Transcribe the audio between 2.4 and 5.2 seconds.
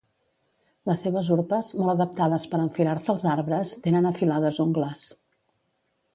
per enfilar-se als arbres, tenen afilades ungles.